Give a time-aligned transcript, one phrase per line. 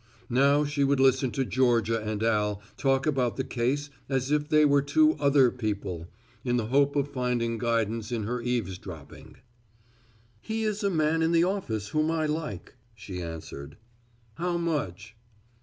[0.31, 4.65] Now she would listen to Georgia and Al talk about the case as if they
[4.65, 6.07] were two other people,
[6.43, 9.37] in the hope of finding guidance in her eavesdropping.
[10.41, 13.77] "He is a man in the office whom I like," she answered.
[14.39, 15.15] "How much?"